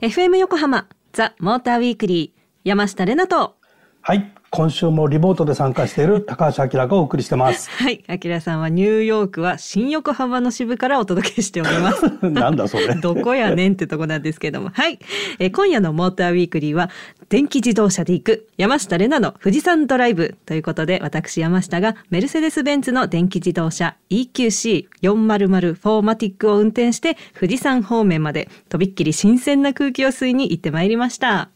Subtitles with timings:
[0.00, 3.54] FM 横浜ザ・モーターウィークリー山下れなと。
[4.02, 7.68] はい今週もリモートで参加している高橋明がお送りしてます。
[7.74, 12.06] はい、明さんはニューヨークは新横浜の支部からお届けしております。
[12.22, 12.94] なんだそれ。
[13.02, 15.00] どこやねんってとこなんですけども、はい、
[15.40, 16.88] え今夜のモーターウィークリーは
[17.28, 31.48] 電気自動車で行く山下れなの富士山ドライブということで、私山下がメルセデスベンツの電気自動車 EQC400 フォーマティックを運転して富士山方面までとびっきり新鮮な空気を吸いに行ってまいりました。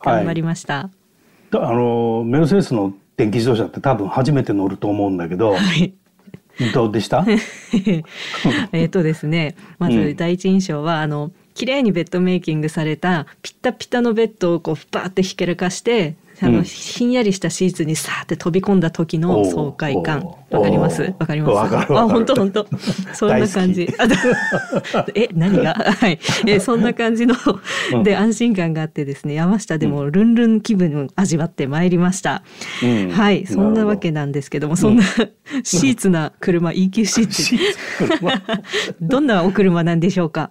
[0.00, 0.74] 頑張りました。
[0.74, 0.95] はい
[1.52, 5.94] あのメルセデスの電気自動車って多分初めて乗ると思うんだけど、はい、
[6.74, 7.24] どうでした？
[8.72, 20.24] えっとですねまず第一印象は、うん、あの綺麗にベッドメイキングされたピッタピタのベッドをこうバーってひけるかしてあの、うん、ひんやりしたシーツにさーって飛び込んだ時の爽快感。
[20.50, 21.14] わかります？
[21.18, 21.76] わかります？
[21.92, 22.66] あ本当本当。
[23.14, 23.88] そんな感じ。
[25.14, 25.74] え何が？
[25.74, 26.18] はい。
[26.46, 27.34] えそんな感じの
[28.04, 32.42] で安心感があってですね山下でもルンルン気分を味わってまいりました、
[32.82, 33.46] うん、はい。
[33.46, 35.04] そんなわけなんですけどもそんな
[35.64, 38.96] シーツな車 EQC って。
[39.00, 40.50] どんなお車なんでしょうか？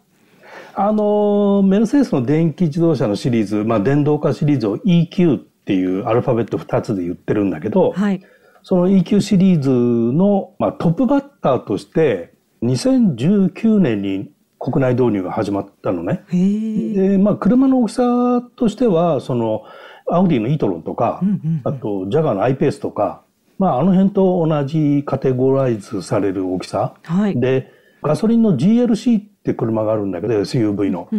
[0.78, 8.22] あのメルセデスの電気自動車のシリーズ、まあ、電動化シリーズを EQ っていうアルファベット2つで言ってるんだけど、はい、
[8.64, 16.24] その EQ シリーズの、まあ、トップバッターとして2019年に国内導入が始まったのね。
[16.32, 19.64] で、まあ、車の大きさとしては、その、
[20.08, 21.22] アウディのイートロンとか、
[21.64, 23.22] あと、ジャガーの i ペースとか、
[23.58, 26.96] まあ、あの辺と同じカテゴライズされる大きさ。
[27.04, 31.10] はい、で、ガソリンの GLC って車があるんだけど、SUV の。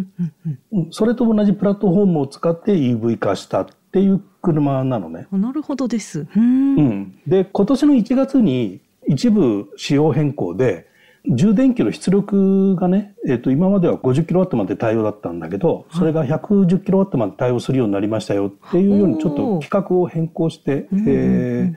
[0.91, 5.27] それと同じプラットフォームを使って EV 化したっていう車なのね。
[5.33, 6.27] なるほどです。
[6.37, 7.19] うん。
[7.27, 10.87] で、今年の1月に一部仕様変更で、
[11.29, 21.75] 充電器の出力がね、えっ、ー、と、今までは 50kW まで対応だったんだけど、それが 110kW まで対応するようになりましたよっていうように、ちょっと規格を変更して、えー、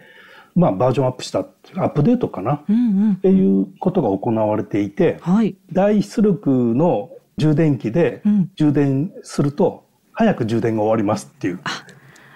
[0.54, 8.22] まあ、バージョンアップした、アップデートかな、うんうん、っていうことが行われていて、はい、大出力の充電器で
[8.56, 11.54] 充電すると、早く充電が終わりますっていう。
[11.56, 11.60] うん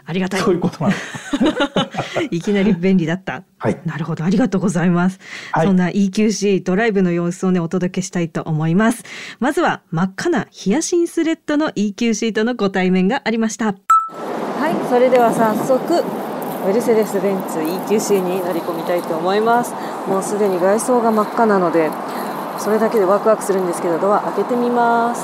[0.05, 0.41] ありがたい。
[0.41, 0.95] そういうことなの。
[2.31, 3.43] いきなり便利だった。
[3.57, 3.79] はい。
[3.85, 4.23] なるほど。
[4.23, 5.19] ありがとうございます。
[5.51, 9.03] はい、そんな EQC ドライブの様子をね、お届けしたいと思います。
[9.39, 13.65] まずは真っ赤なヒヤシンスレッドの EQC とのご対面がありました。
[13.65, 14.89] はい。
[14.89, 16.03] それでは早速、
[16.67, 19.73] メルセデス・ベンツ EQC に乗り込みたいと思います。
[20.07, 21.89] もうすでに外装が真っ赤なので、
[22.57, 25.23] それだけでワクワクするんですけど、ドア開けてみます。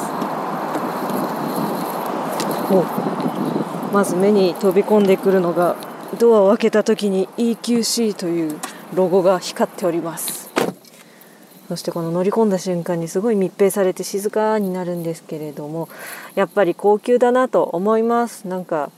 [3.91, 5.75] まず目に飛び込んでくるのが
[6.19, 8.59] ドアを開けた時に EQC という
[8.93, 10.49] ロゴが光っております。
[11.67, 15.87] そしてこの乗り込んだ瞬間にすごい密閉されて静かになるんですけれども
[16.33, 18.47] やっぱり高級だなと思います。
[18.47, 18.91] なんか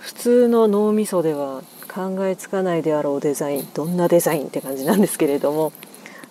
[0.00, 5.72] 普通の脳みそでは考えつかないであろうデザインどんなデザインって感じなんですけれども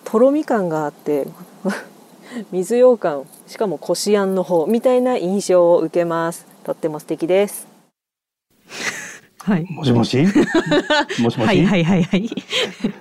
[0.04, 1.26] とろみ感があって
[2.52, 6.51] 水羊羹しかもこしあんの方みたいな印象を受けます。
[6.64, 7.66] とっても素敵です。
[9.44, 9.66] はい。
[9.68, 10.18] もしもし？
[11.20, 11.46] もしもし？
[11.46, 12.30] はいはいはいはい。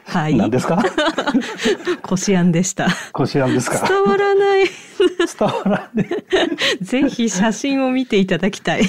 [0.05, 0.35] はい。
[0.37, 0.83] 何ですか？
[2.01, 2.87] こしあんでした。
[3.13, 3.87] こしあんですか？
[3.87, 4.65] 伝わらない。
[4.65, 6.07] 伝わらない。
[6.81, 8.83] ぜひ写真を見ていただきたい。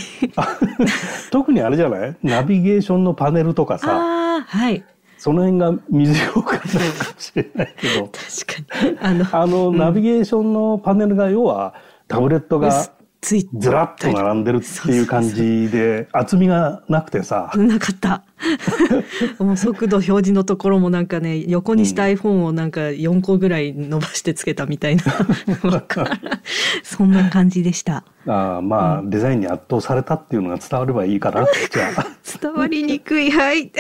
[1.30, 2.16] 特にあれじゃない？
[2.22, 4.42] ナビゲーションのパネルとかさ。
[4.46, 4.82] はい。
[5.18, 8.08] その辺が水よかったのかもしれないけど。
[8.08, 8.98] 確かに。
[9.00, 11.74] あの、あの、うん、ナビゲーションのパネルが要は
[12.08, 12.88] タブレットが
[13.22, 17.52] ついずらっと並んでるっていう感じで厚みがなくてさ。
[17.56, 18.24] なかった
[19.38, 25.04] もう速度表示のところもなんかね横にした iPhone をなんか4個ぐらい伸ばしてつけたみたいな、
[26.82, 28.04] そんな感じでした。
[28.26, 32.06] あまあ、うん、デザインに圧倒されたっていうのが伝わればいいかなじゃあ。
[32.40, 33.30] 伝わりにくい。
[33.30, 33.72] はい。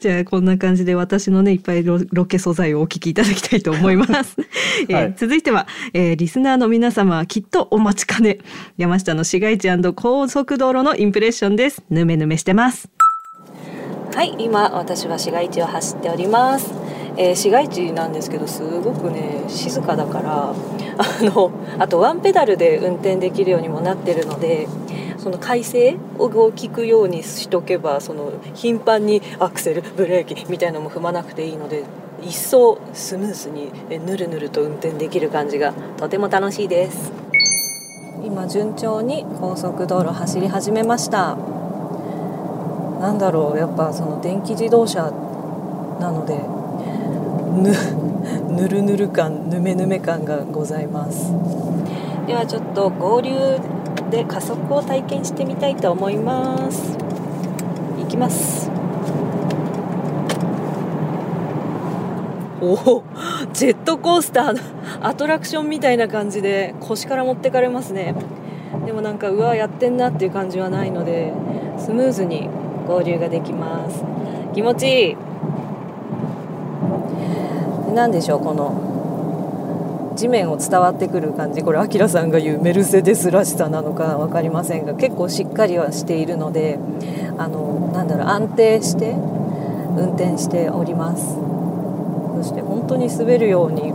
[0.00, 4.36] じゃあこんな感じで私のねいっぱいロケ素材をお聞きいただきたいと思います、
[4.88, 8.38] えーはい、続いては、えー、リスナーの皆様きっとお待ちかね。
[8.76, 11.82] 山下の市街地高速道路のインプレッションです。
[11.90, 12.88] ぬめぬめしてます
[14.18, 16.74] はい今私は市街地を走っております、
[17.16, 20.54] えー、市街地なんですけどすごくね静かだからあ
[21.20, 24.66] のあとワンペダルで運転できるようにもなってるので
[25.18, 31.84] その快晴を聞くようにしとけばその頻繁にアクセルブレーキみたいのも踏まなくていいので
[32.20, 33.70] 一層スムーズに
[34.04, 37.12] ぬるぬると運転できる感じがとても楽しいです。
[38.24, 41.38] 今順調に高速道路走り始めました。
[43.00, 45.10] なんだろうやっぱその電気自動車
[46.00, 46.36] なので
[47.62, 47.72] ぬ
[48.56, 51.32] ぬるぬる感ぬめぬめ感がございます。
[52.26, 53.30] ではちょっと合流
[54.10, 56.96] で加速を体験してみたいと思います。
[58.00, 58.70] いきます。
[62.60, 63.02] おお
[63.52, 68.14] ジェットコースターのアトラクションみたいな感じで腰から持ってかれますね。
[68.84, 71.32] でもなんかうわやってんなっていう感じはないので
[71.78, 72.48] スムーズに
[72.88, 74.02] 合流ができます。
[74.54, 75.16] 気持ちいい。
[77.94, 81.62] 何でしょうこの地面を伝わってくる感じ。
[81.62, 86.78] これアキラさんが言うメルセデスらしさなのか分かりませんが結構しっかりはしているので
[87.36, 91.36] あのなんだろう安定して運転しております。
[92.42, 93.92] そして本当に滑るように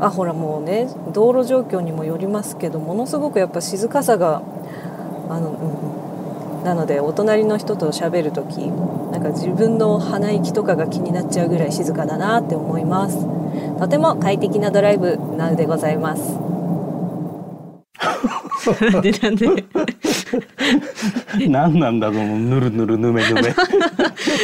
[0.00, 4.42] あほらもうね道路状況にもよりますけどものすごくやっぱ静かさが
[5.30, 6.01] あの、うん、
[6.64, 8.58] なのでお隣の人と喋る時
[9.12, 13.26] なんか自分の鼻息とかが気になっちゃうぐらい静かだなって思います。
[13.78, 16.22] とても快適なドライブなのでございます。
[18.92, 19.46] なんでなんで？
[21.48, 23.42] 何なんだろうぬるぬるぬめぬめ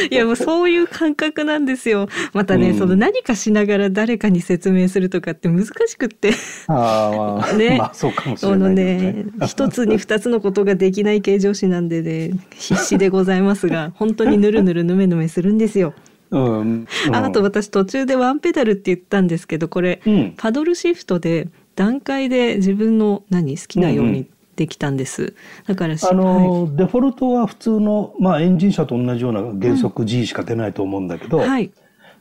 [0.09, 2.07] いやもうそういう感覚なんですよ。
[2.33, 6.31] またね、うん、その何かしながら誰かに説明するとかって難しくって。
[6.67, 9.25] ああ、ね、 まあそうかもしれないね。
[9.45, 15.93] 一つに二つのことができない形状詞なんでね必死でございますが 本当にぬるぬるぬめぬめするんですよ。
[16.31, 24.27] うん、うん、あと私途中でワンペダルって言ったんですけどこれ、うん、パドルシフトで段階で自分の何好きなように
[24.59, 25.35] できたんです。
[25.67, 31.71] だからあの、はい、デフォルトは普通のまあエンジン車と同じような原則 G しか出ないと思うんだけど、うんはい、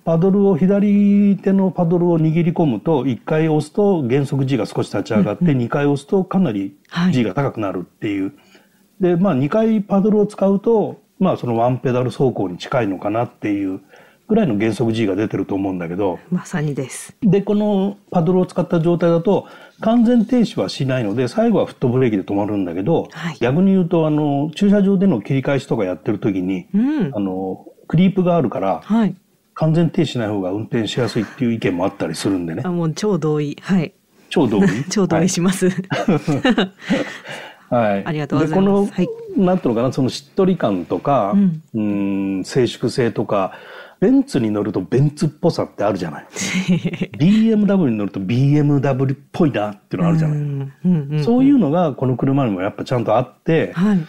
[0.04, 6.76] パドルを左手のパドルを握り込むと1回押すと原則 G が少し立ち上がって、うんうん、2回押すとかなり
[7.10, 8.26] G が高くなるっていう。
[8.26, 8.34] はい、
[9.00, 13.80] でまあ2回パドルを使うとまあそのワンペダル走行に近いのかなっていう
[14.28, 16.18] ぐらいの減速 G が出てると思うんだけど。
[16.30, 17.16] まさにです。
[17.22, 19.46] で、このパドルを使った状態だと、
[19.80, 29.14] 完全停止はしないので、最後はフットブレーキで止まるんだけど、はい、逆に言うと、あの、駐車場での切り返しとかやってる時に、うん、あの、クリープがあるから、はい、
[29.54, 32.62] 完全停止しない方が運転しやすいっていう意見もあったりするんでね。
[32.64, 33.56] あ、もう超同意。
[33.60, 33.92] はい。
[34.30, 34.68] 超同意？
[34.90, 35.68] 超同意します。
[37.70, 38.06] はい。
[38.06, 38.62] ありがとうございます。
[38.62, 41.34] で、この、はい、なんていうのかな、そのしっとり感とか、
[41.74, 43.52] うん、ん、静粛性とか、
[44.00, 46.26] ベンツに乗るとベンツっぽさってあるじゃない。
[47.18, 50.64] BMW に乗ると BMW っぽいなっていうのあるじゃな
[51.16, 51.24] い。
[51.24, 54.06] そういうのがこの車にもやっぱちゃんとあって、はい、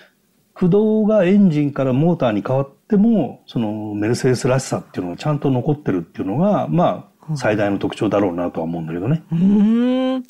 [0.53, 9.23] 駆動がエンジンからモーターに変わっても、そのメルセデスらしさっていうのがちゃんと残ってるっていうのが、まあ、最大の特徴だろうなとは思うんだけどね。
[9.31, 10.23] うん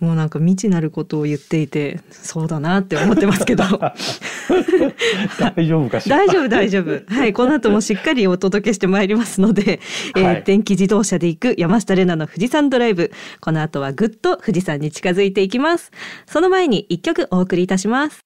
[0.00, 3.64] もうなんか未知なることを言っていてそうだなって思ってますけど
[5.56, 6.16] 大丈夫かしら？
[6.18, 7.14] 大丈夫大丈夫。
[7.14, 9.80] はいこの後もしっかりお届けしてまいりますので、
[10.16, 13.10] えー、はい、電気自動車で行く山下玲奈の富士山ドライブ。
[13.40, 15.90] この後はぐっと富士山に近づいていきます。
[16.26, 18.20] その前に一曲お送りいたします。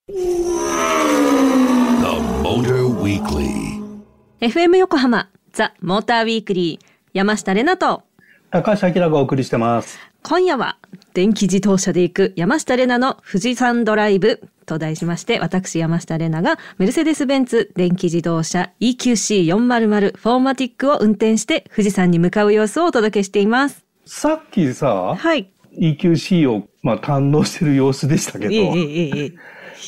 [4.39, 8.03] FM 横浜ザ・モーターウィークリー山下玲奈と
[8.51, 9.97] 高橋明がお送りしてます。
[10.23, 10.77] 今夜は
[11.13, 14.41] 電気自動車で行く山下玲奈の富士山ドライブ
[14.71, 23.85] と題しまして、私山下玲奈がメルセデス・ベンツ電気自動車 EQC400 フォーマティックを運転して富士山に向かう様子をお届けしています。
[24.05, 25.51] さっきさ、はい。
[25.77, 29.33] EQC を、まあ、堪能してる様子でしたけど、ええええ、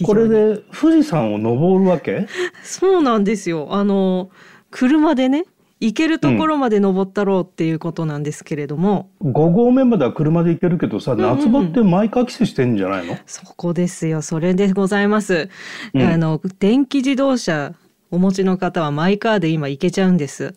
[0.03, 2.27] これで富士山を登るわけ？
[2.63, 3.67] そうなんですよ。
[3.71, 4.29] あの、
[4.71, 5.45] 車でね、
[5.83, 15.49] 行けるところまで登ったろうっていうことなんですけれども、うん、5合目までは車で行けるけどさ、夏場って毎回季節してんじゃないの、そこですよそれでございます、
[15.93, 17.73] うん、あの電気自動車
[18.11, 20.53] お持ちの方はマイカーで今行けちゃうんです。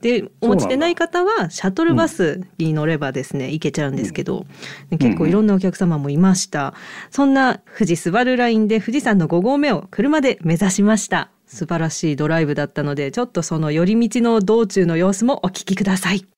[0.00, 4.46] でお持ちでない方はシャトルバスに乗ればですね、うん、行けちゃうんですけど、
[4.90, 6.72] 結構いろんなお客様もいました、
[7.10, 16.35] そんな富士スバルラインで富士山の5合目を車で目指しました素晴らしいドライブだったのでちょっとその寄り道の道中の様子もお聞きください。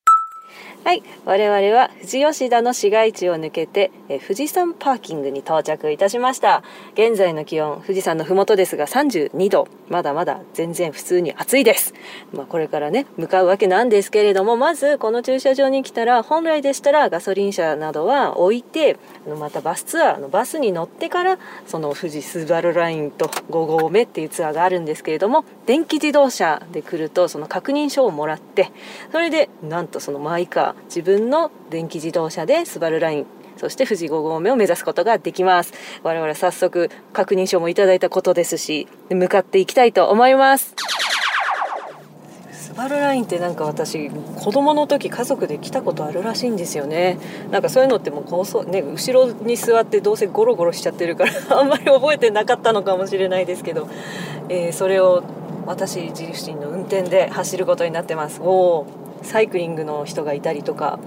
[0.89, 6.63] はい、我々は富士吉田の市街地を抜けてえ富士山パーキングに到着いたしました。
[6.95, 9.69] 現在の気温富士山の麓ですが32度。
[9.89, 11.95] まだまだ全然普通に暑いです。
[12.33, 18.99] まあ、これからね向かうわけなんですけれどもまずこの駐車場に来たら本来でしたらガソリン車などは置いて
[19.39, 28.71] またバスツアーのバスに乗ってからその富士スバルラインと5合目っていうツアーがあるんですけれども電気自動車で来るとその確認書をもらって
[29.13, 33.27] それでなんとそのマイカー自分の電気自動車でスバルライン
[33.59, 35.73] そして富士5合目を目指すことができます。
[36.05, 40.75] 我々早速確認書もいただいたことですし向かっていきたいと思います。
[42.53, 47.19] スバルラインってなんか私子供の時家族で来たことあるらしいんですよね。
[47.51, 53.89] なんかそういうのってもうこうね後ろに座ってどうせゴロゴロしちゃってるから あんまり覚えてなかったのかもしれないですけど、
[54.49, 55.25] えー、それを
[55.67, 58.41] 私自身の運転で走ることになってます。
[58.41, 58.87] おお
[59.23, 60.99] サイクリングの人がいたりとか。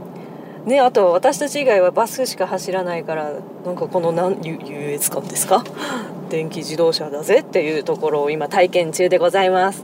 [0.65, 3.32] ね、あと私たち以外はバスしか走らないから
[3.65, 5.63] なんかこの何優越感ですか？
[6.30, 9.84] 電気自動車だぜっていうところを今体験中でございます。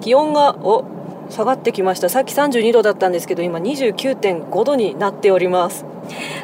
[0.00, 0.84] 気温がお
[1.30, 2.08] 下がってきました。
[2.08, 5.84] さっき32度だったんですけど今29.5度になっております。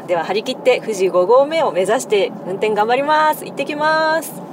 [0.08, 3.44] では張り切って富士5合目を目指して運転頑張ります。
[3.44, 4.47] 行ってきます。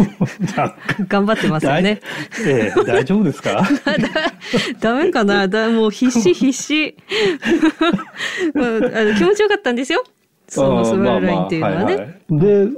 [1.08, 2.00] 頑張ってますよね。
[2.44, 3.66] ええ、大丈夫ですか？
[4.80, 5.48] ダメかな？
[5.48, 6.96] だもう必死必死。
[8.54, 10.04] まあ、気持ちよかったんですよ。
[10.48, 11.78] そのスバルラインっていうのはね。
[11.78, 12.70] まあまあはいはい、で、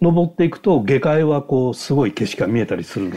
[0.00, 3.16] 登っていくと下界はこうすごい景色が見えたりするの？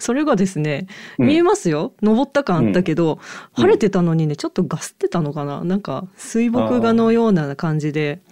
[0.00, 0.86] それがですね、
[1.18, 1.92] 見えますよ。
[2.00, 3.18] うん、登った感あったけど、
[3.58, 5.62] うん、晴れてたのにね、ちょっとガスってたのかな？
[5.62, 8.22] なんか水墨画のような感じで、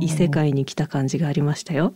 [0.00, 1.94] 異世界に来た感じがありましたよ。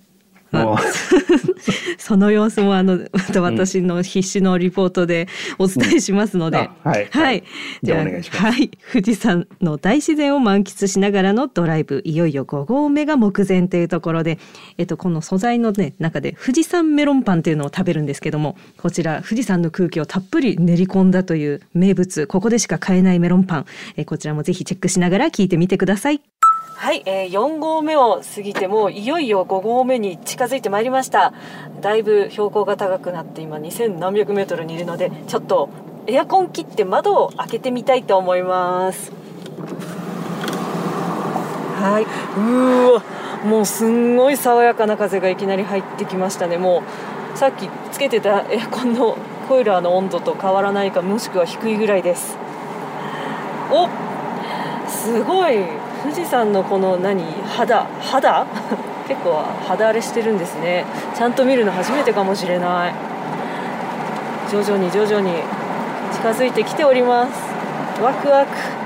[1.99, 2.99] その様子もあの
[3.41, 5.29] 私の必死のリポートで
[5.59, 7.45] お伝えしますので、うん、はい、はい、
[7.83, 8.49] じゃあ。
[8.49, 12.03] はい、富士山の大自然を満喫しながらのドライブ。
[12.05, 14.39] いよいよ5合目が目前というところで、
[14.79, 22.27] えっとこの素材のね中で富士山メロンパンっていうのを食べるんですけども、こちら富士山の空気をたっぷり練り込んだという名物。
[22.27, 26.21] ここでしか買えないメロンパン、えこちらもぜひチェックしながら聞いてみてください。
[26.81, 31.33] はい、えー、4合目を過ぎてもいよいよ5合目に近づいてまいりました。
[31.81, 35.71] だいぶ標高が高くなって今2000何百メートルにいるのでちょっと
[36.07, 39.11] エアコン切って窓を開けてみたいと思います。
[41.81, 42.07] はい。
[42.41, 43.03] うわ
[43.45, 46.59] もうすんごい爽やかな風がいきなり入ってきましたね。
[46.59, 46.85] も
[47.35, 49.17] うさっきつけてたエアコンの
[49.49, 52.39] コイラーの温度と変わらないかもしくは低いぐらいです。
[53.69, 53.89] お
[54.89, 55.88] すごい。
[56.03, 58.47] 富士山のこの何肌肌？
[59.09, 60.85] 結構肌荒れしてるんですね。
[61.15, 62.95] ちゃんと見るの初めてかもしれない。
[64.51, 65.33] 徐々に徐々に
[66.13, 67.33] 近づいてきております。
[68.03, 68.78] ワクワク。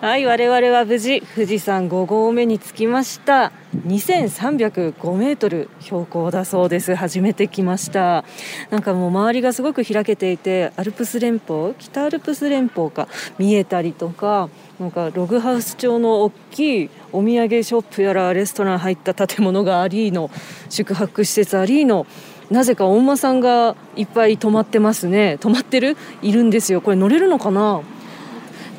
[0.00, 3.52] はい我々は無事富士山5合目に着きました。
[3.86, 6.94] 2305メートル標高だそうです。
[6.94, 8.24] 初めて来ました。
[8.70, 20.30] なんかもう周りがすごく開けていてアルプス連峰北アルプス連峰か見えたりとかなんかログハウス調の大きいお土産ショップやらレストラン入った建物がありの
[20.70, 22.06] 宿泊施設ありの
[22.50, 25.36] なぜかお馬さんがいっぱい泊まってますね。
[25.40, 25.98] 泊まってる？
[26.22, 26.80] いるんですよ。
[26.80, 27.82] これ乗れるのかな？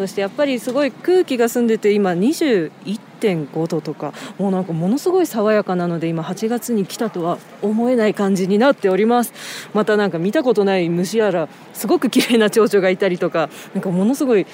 [0.02, 9.32] そしてやっぱりすごい空気が澄んでて今21.5度とかもうなんかものすごい爽やかなので今8月に来たとは思えない感じになっております。
[9.76, 14.48] またなんか見たことない虫やらすごく綺麗な蝶々がいたりとかなんかものすごい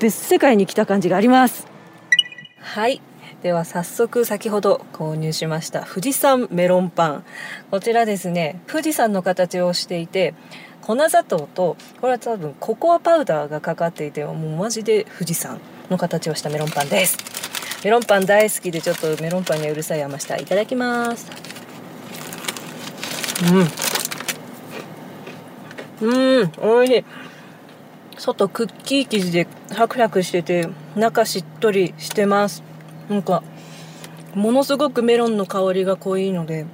[0.00, 1.66] 別世界に来た感じがあります。
[2.60, 3.00] はい。
[3.44, 7.24] では早速先ほど購入しました富士山メロンパン。
[7.70, 10.32] こちらですね富士山の形をしていて
[10.80, 15.60] 粉砂糖とこれは多分ココアパウダーがかかっていてもうマジで富士山
[15.90, 17.18] の形をしたメロンパンです。
[17.84, 21.30] メロンパン大好きでちょっとメロンパンにうるさい山下いただきます。
[26.00, 26.08] うん。
[26.08, 27.04] うんおいしい。
[28.16, 32.62] 外クッキー生地でサクサクしてて中しっとりしてます。
[33.08, 33.42] なんか
[34.34, 36.66] ものすごくメロンの香りが濃いので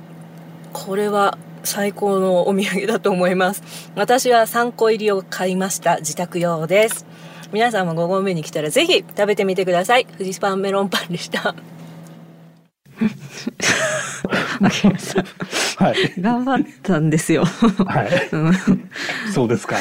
[0.72, 7.06] これは最高のお土産だと思います私は3個入りを買いました自宅用です
[7.52, 11.54] 皆さんも5合目に来たらぜひ食べてみてください富士スパンメロンパンでした
[15.78, 17.44] はい、頑張ったんですよ。
[17.44, 18.10] はい。
[19.32, 19.76] そうですか。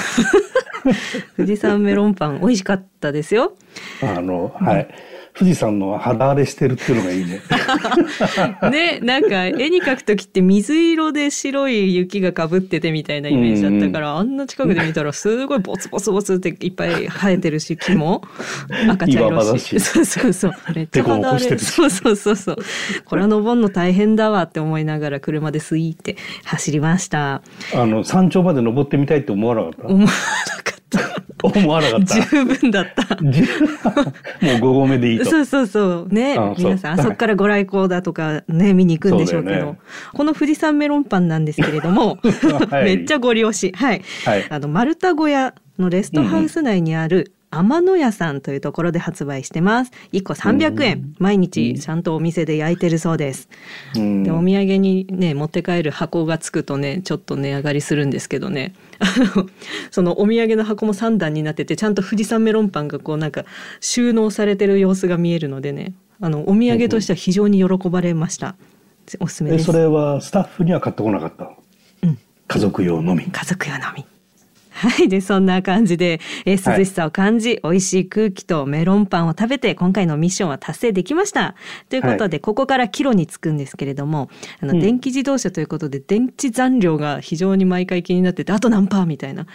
[1.36, 3.58] 富士山メロンパン美味しかったですよ。
[4.02, 4.88] あの、はい。
[5.40, 7.40] 富士山の肌荒れしてるっていうのがいいね。
[8.70, 18.22] ね、なんか絵に描く時って水色で白い雪がかぶっててみたいなイメージだったから、あんな近くで見たらすごいボツボツボツっていっぱい生えてるし、木も
[18.90, 19.80] 赤茶色し。
[19.80, 20.52] そうそうそう。
[20.76, 21.58] めっちゃ肌荒れ。
[21.58, 22.58] そうそうそうそう。
[23.06, 27.42] これは登るの大変だわって思いながら車でスイーって走りました。
[27.74, 29.88] あの、山頂まで登ってみたいって思わなかった？
[29.88, 30.69] 思わなかった。
[31.42, 32.22] 思わなかった。
[32.22, 33.16] 十分だった。
[33.22, 35.26] もう5合目でいいと。
[35.26, 36.14] そうそうそう。
[36.14, 36.38] ね。
[36.58, 39.66] 皆さん、 あそこからご来光だとかね、見に行くんでしょうけど。
[39.68, 39.80] ね、
[40.14, 42.18] この富士山メロンパンなんですけれども、
[42.70, 43.72] はい、めっちゃご利用し。
[43.76, 44.02] はい。
[44.26, 49.92] はい、あの、丸太小屋のレストハウス内にある天野屋さんというところで発売してます。
[50.14, 51.16] 1個300円。
[51.18, 53.50] 毎日ちゃんとお店で焼いてるそうです。
[53.96, 58.74] で、お土産にね、持って帰る箱がつくとね、ちょっと値上がりするんですけどね。
[59.90, 63.46] そのお土産の箱も3段になってて、ちゃんと富士山メロンパンがこうなんか
[63.80, 68.56] 収納されてる様子が見えるのでね、あの、お土産としては非常に喜ばれました。
[69.20, 69.66] おすすめです。
[69.66, 71.52] それはスタッフには買ってこなかった
[72.04, 72.20] うん。
[72.48, 73.24] 家族用のみ。
[73.24, 74.06] 家族用のみ。
[74.80, 75.10] はい。
[75.10, 81.56] で、そんな感じで、えー、涼しさを感じ、はい、美味しい空気とメロンパンを食べて、今回のミッションは達成できました。
[81.90, 84.30] ということで、はい、ここからキロにつくんですけれども、
[84.62, 89.48] あの、うん、電気自動車ということで、電池残量が非常に毎回気になってて、あと何パーみたいな、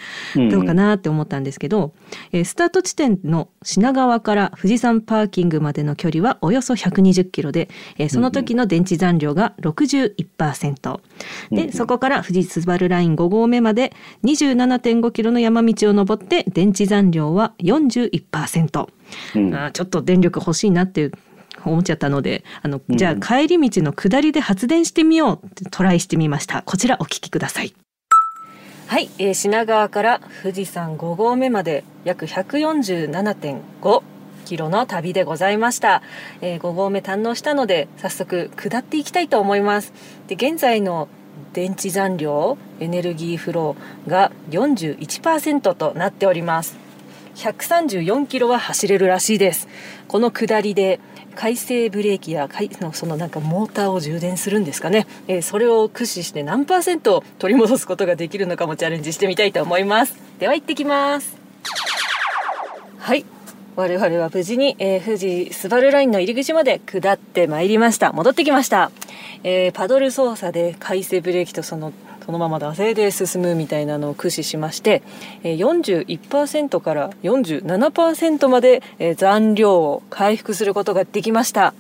[0.51, 1.95] どうかなって思ったんですけど、
[2.33, 11.01] えー、スタート地点の品川から富士山パーキングまでの距離はおよそ120キロで、えー、その時の電池残量が61%。
[11.51, 18.89] で、そこから富士スバルライン5合目まで27.5キロの山道を登って電池残量は41%、
[19.37, 21.13] うん、あちょっと電力欲しいなって
[21.65, 26.63] 思っちゃったのであの、じゃあ帰り道の下りで発電してみようってトライしてみました。
[26.63, 27.75] こちらお聞きください。
[28.87, 34.03] はい、えー、品川から富士山5合目まで約147.5
[34.45, 36.03] キロの旅でございました、
[36.43, 39.93] えー、5合目堪能したので早速下っていきたいと思います。
[40.27, 41.09] で現在の
[41.55, 46.77] 電池残量エネルギーフローが41%となっております。
[47.37, 49.69] 134キロは走れるらしいです。
[50.09, 51.01] この下りで
[51.35, 52.49] 回生ブレーキや
[52.93, 60.17] そのなんかモーターを充電するんですかね、えー、それを駆使して何パーセント取り戻すことができるのかもチャレンジしてみたいと思います。
[60.39, 61.37] では行ってきます。
[62.99, 63.25] はい。
[63.77, 68.13] 我々は無事に、えー、富士スバルラインの入り口まで下ってまいりました。
[68.13, 68.93] 戻ってきました、
[69.45, 71.93] えー、パドル操作で回生ブレーキとその
[72.25, 75.03] そのまま惰性で進むみたいなのを駆使しまして、
[75.43, 81.75] えー、41%から47%まで、えー、残量を回復することができました。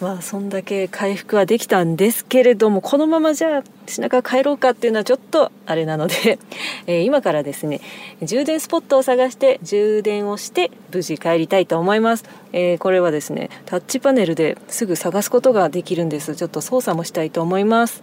[0.00, 6.38] まあそんだけ回復はできたんですけれどもこのままじゃあ品川帰ろうかっていうのはちょっとあれなので、
[6.86, 7.80] え、今からですね
[8.22, 16.36] 充電スポットを探して充電をして無事帰りたいと思います、えー、これはですねタッチパネルですぐ探すことができるんです。
[16.36, 18.02] ちょっと操作もしたいと思います。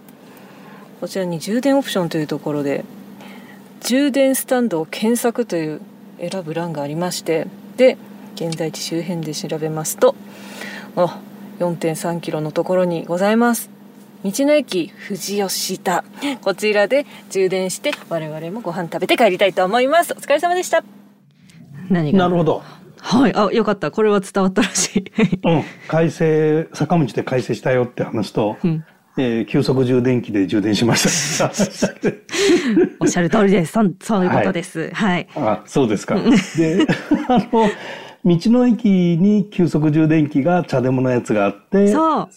[1.00, 2.84] こちらに充電オプションというところで
[3.80, 5.80] 充電スタンドを検索という
[6.18, 7.98] 選ぶ欄がありましてで
[8.36, 10.14] 現在地周辺で調べますと
[10.96, 11.20] あ
[11.58, 13.70] 4.3キロのところにございます。
[14.24, 16.04] 道の駅富士吉田。
[16.40, 20.14] こちらで充電して我々もご飯食べて帰りたいと思います。
[20.14, 20.82] お疲れ様でした。
[21.90, 22.18] 何が？
[22.18, 22.62] なるほど。
[22.98, 23.32] はい。
[23.34, 23.90] あよかった。
[23.90, 25.04] これは伝わったらしい。
[25.44, 25.62] うん。
[25.88, 28.84] 改正坂道で改正したよって話と、うん、
[29.18, 31.52] えー、急速充電器で充電しました。
[33.00, 33.72] おっしゃる通りです。
[33.72, 34.90] そそういうことです。
[34.94, 35.28] はい。
[35.34, 36.16] はい、あ、そうですか。
[36.56, 36.86] で、
[37.28, 37.68] あの、
[38.24, 42.28] 道の駅に急速充電器が茶でものやつがあって、そう。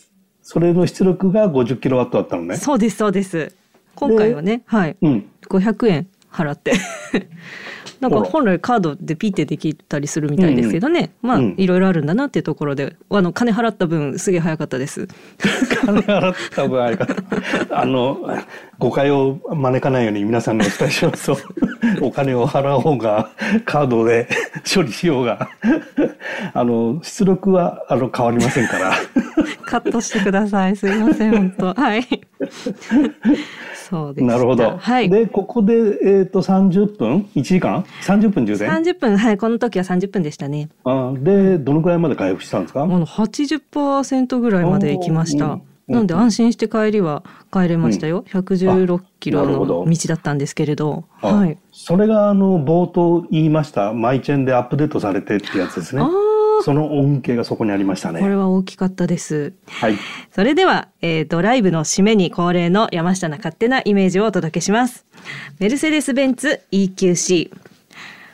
[0.42, 2.58] それの出力が50キロワットだったのね。
[2.58, 3.56] そうです、そうです。
[3.96, 4.98] 今回はね、はい。
[5.02, 5.30] うん。
[5.50, 6.74] 500円払って。
[8.00, 15.08] なんか本来カードでピッてできたりするみたいですけどね、うん、まあ、いろいろあるんだなっていうところであの金払った分すげえ早かったです。
[15.82, 18.38] 金払った分早かったあの
[18.78, 21.38] 誤解を招かないように皆さんにお伝えしますと。
[22.02, 23.30] お金を払おうが
[23.66, 24.28] カードで
[24.72, 25.50] 処理しようが。
[26.54, 28.94] あの出力はあの変わりませんから。
[29.66, 30.76] カットしてください。
[30.76, 31.74] すいません本当。
[31.74, 32.08] はい
[33.90, 34.78] そうですなるほど。
[34.78, 35.10] はい。
[35.10, 39.38] で、ここで、えっ、ー、と、30分 ?1 時間 ?30 分充電 ?30 分、はい。
[39.38, 40.70] この時は30分でしたね。
[40.84, 42.84] あで、どのくらいまで回復したんですか？
[42.84, 45.60] あの、80%ぐらいまで行きました。
[45.88, 48.26] なので安心して帰りは帰れましたよ。
[48.34, 51.06] うん、116キロの道だったんですけれど。
[51.22, 51.58] はい。
[51.72, 56.02] それがあの冒頭言いましたマイチェンでアップデートされてってやつですね。
[56.02, 56.10] あ
[56.64, 58.20] その恩恵がそこにありましたね。
[58.20, 59.54] これは大きかったです。
[59.68, 59.96] はい。
[60.32, 65.06] それでは、えー、ドライブの締めに恒例の山下の勝手なイメージをお届けします。
[65.60, 67.52] メルセデス・ベンツ EQC。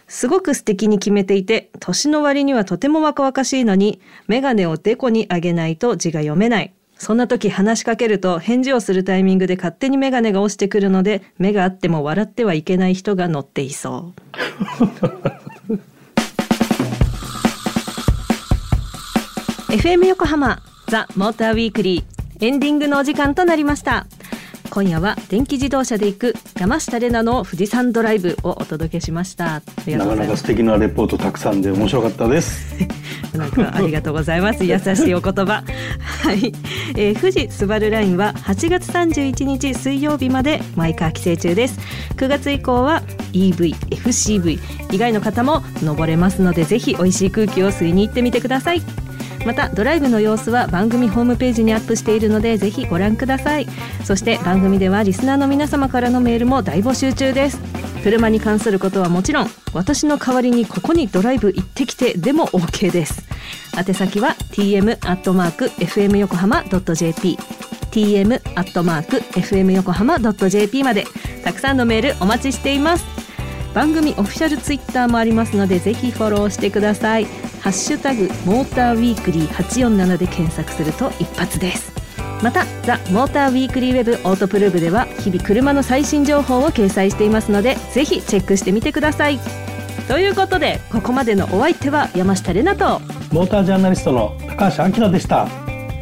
[0.08, 6.74] すごく素敵に決めていて、年の割にはとても若々しいのに、メガネをデコに上げないと字が読めない。
[6.98, 14.14] そんな時話しかけると返事をするタイミングで勝手にメガネが落ちてくるので、目があっても笑ってはいけない人が乗っていそ
[15.70, 15.78] う。
[19.74, 24.06] FM 横浜ザ・モーターウィークリーエンディングのお時間となりました。
[24.70, 29.64] 今夜は電気自動車で行く山下玲奈の富士山ドライブをお届けしました。
[29.88, 32.76] なかなか素敵なレポートたくさんで面白かったです。
[33.36, 34.64] なんかありがとうございます。
[34.64, 35.64] 優しいお言葉。
[35.64, 36.54] はい、
[36.96, 41.80] えー、富士スバルラインは8月31日水曜日までマイカー規制中です。
[42.18, 44.60] 9月以降は EV、FCV
[44.92, 48.84] 以外の方も登れますのでぜひ美味しい空気を吸いに行ってみてください
[49.45, 53.67] またドライブの様子は番組ホームページにアップしているのでぜひご覧ください。
[54.03, 57.60] そして番組ではリスナーの皆様からのメールも大募集中です。
[58.03, 63.23] 車に関することはもちろん私の代わりにここにドライブ行ってきてでも OK です。
[63.77, 67.38] 宛先は tm アットマーク fm 横浜 .jp
[67.91, 71.06] tm アットマーク fm 横浜 .jp まで。
[71.43, 73.06] たくさんのメールお待ちしています。
[73.73, 77.27] 番組オフィシャルツイッターもありますのでぜひフォローしてください。
[77.63, 81.93] ハッシュタグモーターウィークリー847で検索すると一発です。
[82.43, 89.39] またザ・モーターウィークリーウェブオートプルーブでは日々車の最新情報を掲載していますのでぜひチェックしてみてください。
[90.10, 92.99] ということでここまでのお相手は山下れなと
[93.32, 95.47] モータージャーナリストの高橋明でした。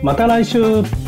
[0.02, 1.01] また来週。